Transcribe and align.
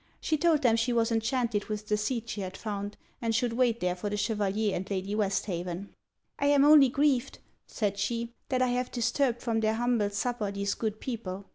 She 0.19 0.35
told 0.35 0.63
them 0.63 0.77
she 0.77 0.91
was 0.93 1.11
enchanted 1.11 1.65
with 1.65 1.87
the 1.87 1.95
seat 1.95 2.27
she 2.27 2.41
had 2.41 2.57
found, 2.57 2.97
and 3.21 3.35
should 3.35 3.53
wait 3.53 3.81
there 3.81 3.95
for 3.95 4.09
the 4.09 4.17
Chevalier 4.17 4.75
and 4.75 4.89
Lady 4.89 5.13
Westhaven. 5.13 5.93
'I 6.39 6.45
am 6.47 6.65
only 6.65 6.89
grieved,' 6.89 7.37
said 7.67 7.99
she, 7.99 8.33
'that 8.49 8.63
I 8.63 8.69
have 8.69 8.89
disturbed 8.89 9.43
from 9.43 9.59
their 9.59 9.75
humble 9.75 10.09
supper 10.09 10.51
these 10.51 10.73
good 10.73 10.99
people.' 10.99 11.45